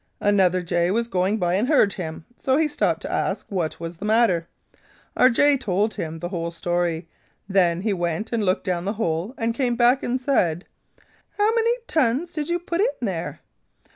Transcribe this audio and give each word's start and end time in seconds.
"Another 0.19 0.63
jay 0.63 0.89
was 0.89 1.07
going 1.07 1.37
by 1.37 1.53
and 1.53 1.67
heard 1.67 1.93
him. 1.93 2.25
So 2.35 2.57
he 2.57 2.67
stopped 2.67 3.03
to 3.03 3.11
ask 3.11 3.45
what 3.49 3.79
was 3.79 3.97
the 3.97 4.05
matter. 4.05 4.47
Our 5.15 5.29
jay 5.29 5.57
told 5.57 5.93
him 5.93 6.17
the 6.17 6.29
whole 6.29 6.49
story. 6.49 7.07
Then 7.47 7.81
he 7.81 7.93
went 7.93 8.31
and 8.33 8.43
looked 8.43 8.63
down 8.63 8.85
the 8.85 8.93
hole 8.97 9.35
and 9.37 9.53
came 9.53 9.75
back 9.75 10.01
and 10.01 10.19
said: 10.19 10.65
'How 11.37 11.53
many 11.53 11.73
tons 11.85 12.31
did 12.31 12.49
you 12.49 12.57
put 12.57 12.81
in 12.81 12.87
there?' 13.05 13.41